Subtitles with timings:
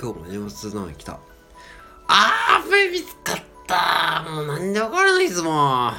[0.00, 1.18] 今日も荷物の来た。
[2.06, 5.54] あー、べ見つかったもうなんでわからないですもん。
[5.54, 5.94] も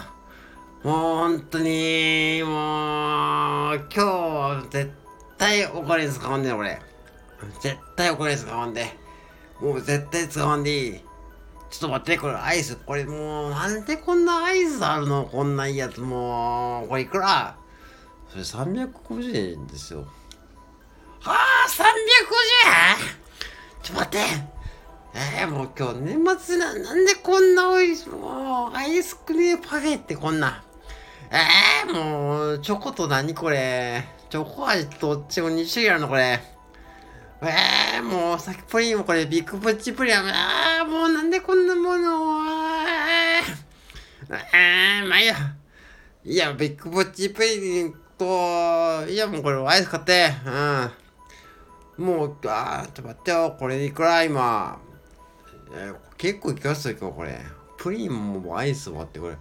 [0.84, 4.92] う本当に、もう、今日、絶
[5.38, 6.82] 対お金使わんで、俺。
[7.62, 8.98] 絶対お金使わんで。
[9.60, 11.02] もう絶対使わんでいい。
[11.70, 12.78] ちょっと待って、これアイス。
[12.78, 15.26] これもう、なんでこんなアイスあるの？
[15.26, 16.00] こんないいやつ。
[16.00, 17.58] もう、これいくら？
[18.30, 20.08] それ350円ですよ。
[21.20, 21.84] はあ、350
[23.04, 23.19] 円？
[23.82, 24.20] ちょ待って。
[25.14, 30.64] えー、もう今日年末な、なんでこんなおいしい、もう、アイスクリームパフェってこんな。
[31.32, 34.04] えー、もう、チョコと何これ。
[34.30, 36.40] チョコ味とどっちも2種類あるのこれ。
[37.42, 40.16] えー、もう、さっきプリンもこれ、ビッグプッチプリン。
[40.16, 42.44] あー、もうなんでこんなものを。
[44.30, 45.36] えー、まあいいや。
[46.24, 50.32] いや、ビッグプッチプリンと、いや、もうこれアイス買って。
[50.46, 50.92] うん。
[52.00, 53.56] もう、あー、ちょっと待ってよ。
[53.60, 54.80] これいくら今。
[55.74, 57.40] えー、結構いきますよ、今日これ。
[57.78, 59.36] プリンもアイスもあって、これ。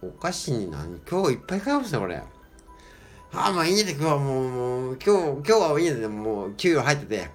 [0.00, 1.00] お菓子に何？
[1.10, 2.16] 今日いっぱい買いましたよ、これ。
[2.16, 2.22] あ
[3.32, 7.30] あ、まあいいんだ今日はもう、もう、今日、今日はいいんだよ、もう、給料入ってて。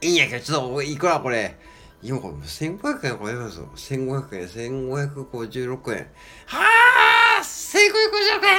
[0.00, 1.56] いいんやけど、ちょっと、いくらこれ。
[2.02, 3.68] 今これ、1500円超えますよ。
[3.76, 6.06] 1500円、1556円。
[6.46, 6.64] は
[7.38, 8.58] あ !1556 円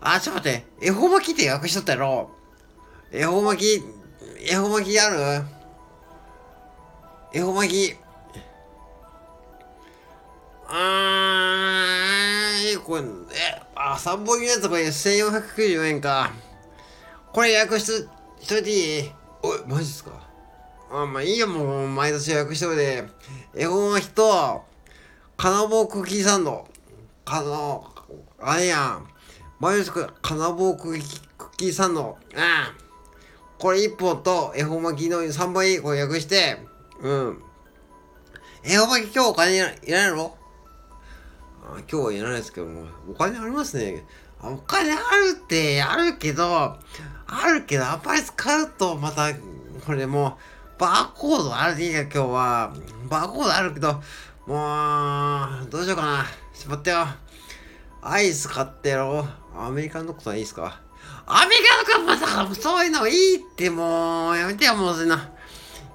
[0.00, 0.66] あ、ちょっと待って。
[0.80, 2.30] 恵方巻きって予約しとったやろ。
[3.10, 3.82] 恵方巻き、
[4.50, 5.42] 恵方巻きある？
[7.32, 7.96] 恵方巻き。
[10.66, 13.04] あー、これ、え、
[13.74, 16.30] あ、3本入りのやつこれ1494円か。
[17.32, 17.92] これ予約しと、
[18.42, 19.12] しといていい？
[19.42, 20.10] おい、マジっすか？
[20.90, 23.04] あ、まあいいよ、もう、毎年予約しといて。
[23.54, 24.64] 恵方巻きと、
[25.38, 26.68] 金棒クッキーサンド。
[27.24, 27.90] かの、
[28.38, 29.08] あれやん。
[29.58, 32.18] 毎年金棒クッキー、クッキーサンド。
[32.36, 32.87] ああ。
[33.58, 36.64] これ1本と、恵方巻きの3本いい、これ予約して。
[37.00, 37.42] うん。
[38.62, 40.36] 恵方巻き今日お金いらないの？
[41.68, 44.04] 今日はいらないですけども、お金ありますね。
[44.40, 45.00] お金ある
[45.32, 46.78] ってあるけど、あ
[47.52, 49.34] るけど、あんまり使うとまた、
[49.84, 50.38] これも
[50.76, 52.72] う、バーコードあるでいいか、今日は。
[53.10, 53.94] バーコードあるけど、
[54.46, 56.26] もう、どうしようかな。
[56.54, 57.04] しまってよ。
[58.00, 59.60] アイス買ってやろう。
[59.60, 60.80] アメリカンドッグさんいいっすか？
[61.26, 65.16] アメリカンドッグまさ、そういうのいいってもう、やめてよ、もうそういうの。
[65.16, 65.24] や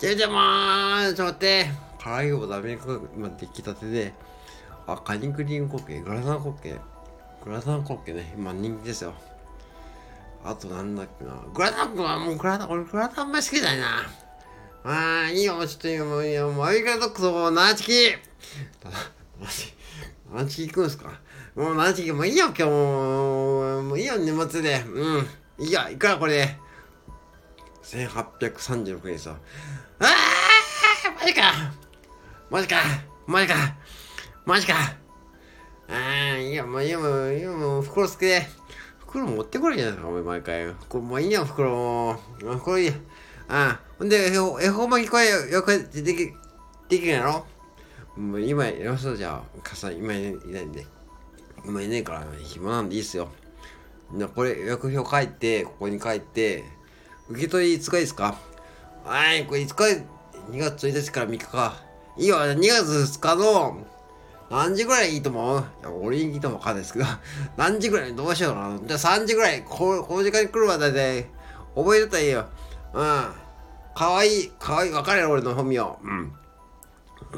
[0.02, 1.72] めてもう、ちょっと待って。
[2.04, 4.14] 辛いよ、アメリカ今出来たてで。
[4.86, 6.76] あ、カニクリームコッケ、グラタンコッケ。
[7.44, 9.14] グラタンコッケね、今人気ですよ。
[10.46, 11.32] あとなんだっけな。
[11.54, 14.06] グラタンはもうグラタン、俺グラタンあんまり好きだよな。
[14.84, 17.92] あー、いいよ、ちょっと今もう、いや、もうアメリカドッグとナチキ
[18.84, 19.48] ナ
[20.46, 21.10] チキ行くんすか？
[21.56, 24.84] もうナチキ、もういいよ、今日もう、もういいよ、年末で。
[24.88, 25.28] うん。
[25.60, 26.58] いいや、いくらこれ。
[27.84, 29.38] 1836円ですよ。
[30.00, 30.08] あー
[31.20, 31.52] マジか
[32.50, 32.76] マジか
[33.28, 33.56] マジか
[34.46, 34.74] マジか
[35.90, 35.94] あ
[36.36, 38.48] あ、いや、もう、いや、もう、いや、もう、袋つけて。
[39.00, 40.74] 袋持ってこれじゃないか、お前、毎回。
[40.90, 42.54] これ、もういいよ、袋もう。
[42.58, 42.94] 袋いいや。
[43.50, 44.38] ああ、ほんで、恵
[44.70, 46.34] 方巻きこれ、よくでき、
[46.90, 47.46] できるやろ？
[48.18, 49.62] もう、今、やりましょう、じゃあ。
[49.62, 50.86] かさん、今いないんで。
[51.66, 53.30] 今いないから、暇なんでいいっすよ。
[54.12, 56.64] な、これ、予約表書いて、ここに書いて、
[57.30, 58.38] 受け取りいつかいいですか
[59.06, 60.06] はい、これいつか、2
[60.58, 61.76] 月1日から3日か。
[62.18, 63.88] いいよ、2月2日の、
[64.52, 65.60] 何時ぐらいいいと思う？
[65.60, 67.06] いや、俺に聞いてもわかんないですけど、
[67.58, 68.80] 何時ぐらいどうしようかな。
[68.86, 71.26] じゃあ3時ぐらい、ここの時間に来るわ、だいたい。
[71.76, 72.46] 覚えてたらいいよ。
[72.94, 73.26] うん。
[73.96, 75.80] かわいい、かわいい、わかるよ、俺の本名。
[75.80, 76.34] うん。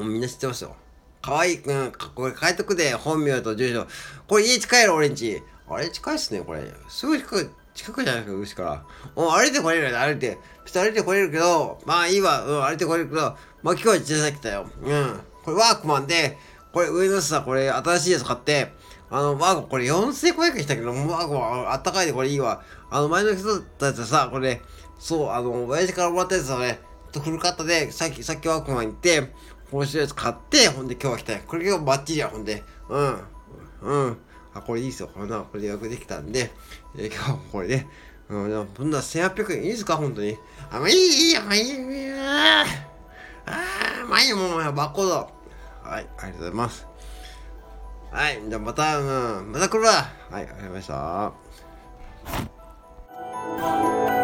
[0.03, 0.75] みんな知ってますよ。
[1.21, 3.87] かわいい、うん、これ書いとくで、本名と住所。
[4.27, 5.41] これ家近いの、俺んち。
[5.67, 6.61] あれ近いっすね、これ。
[6.87, 8.85] すぐ近く、近くじゃないですか、牛から。
[9.15, 10.37] う、歩いてこれるよ、歩いて。
[10.63, 13.21] 普通歩いてこれるけど、まあいいわ、うん、歩いてこれるけど、
[13.63, 14.67] まあ今日は小さきたよ。
[14.83, 15.19] うん。
[15.43, 16.37] これワークマンで、
[16.71, 18.73] これ上のさ、これ新しいやつ買って、
[19.09, 22.61] あの、ワーゴこれ4500円したけど、ワーゴはあったかいでこれいいわ。
[22.91, 24.61] あの、前の人たやつさ、これ、
[24.99, 26.79] そう、あの、親父からもらったやつはね、
[27.11, 29.33] と古かったで、さっき、さっきワークマン行って、
[29.71, 31.39] こうしたやつ買って、ほんで今日は来たよ。
[31.47, 32.63] これ今日バッチリや、ほんで。
[32.89, 33.19] うん。
[33.81, 34.17] うん。
[34.53, 35.09] あ、これいいっすよ。
[35.13, 36.51] これな、これで予約できたんで、
[36.97, 37.87] えー、今日はこれで、
[38.29, 40.37] うん、そんな1800円いいですか、ほんとに。
[40.71, 41.73] あ、まあいい、いいよ、まあいい。
[42.13, 42.65] あ
[43.45, 45.29] あ、まあいいよ、もう、バッコード。
[45.83, 46.87] はい、ありがとうございます。
[48.11, 49.91] はい、じゃあまた、うん、また来るわ。
[50.31, 50.87] はい、ありがとうございまし
[54.09, 54.14] た。